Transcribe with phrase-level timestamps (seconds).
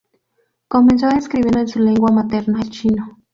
[0.67, 3.19] Comenzó escribiendo en su lengua materna, el chino.